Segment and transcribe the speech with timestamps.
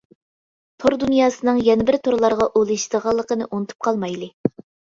[0.83, 4.35] تور دۇنياسىنىڭ يەنە بىر تورلارغا ئۇلىشىدىغانلىقىنى ئۇنتۇپ قالمايلى؟!